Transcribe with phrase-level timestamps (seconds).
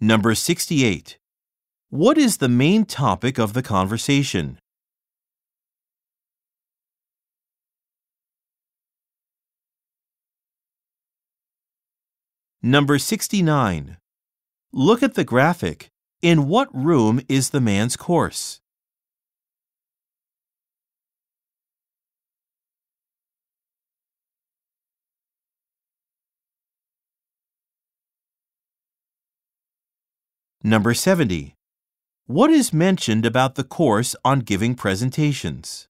[0.00, 1.16] Number 68.
[1.88, 4.58] What is the main topic of the conversation?
[12.62, 13.96] Number 69.
[14.70, 15.88] Look at the graphic.
[16.20, 18.60] In what room is the man's course?
[30.66, 31.54] Number 70.
[32.26, 35.86] What is mentioned about the course on giving presentations?